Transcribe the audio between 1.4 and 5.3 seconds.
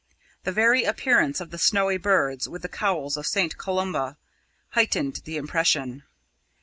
the snowy birds, with the cowls of Saint Columba, heightened